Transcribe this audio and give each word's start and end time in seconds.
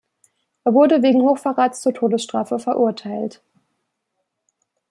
Er 0.63 0.73
wurde 0.73 1.03
wegen 1.03 1.21
Hochverrats 1.21 1.81
zur 1.81 1.93
Todesstrafe 1.93 2.57
verurteilt. 2.57 3.39